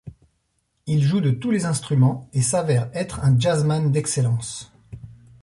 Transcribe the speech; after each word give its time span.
Il 0.87 1.03
joue 1.03 1.21
de 1.21 1.29
tous 1.29 1.51
les 1.51 1.65
instruments 1.65 2.27
et 2.33 2.41
s’avère 2.41 2.89
être 2.95 3.19
un 3.23 3.37
jazzman 3.39 3.91
d'excellence. 3.91 4.71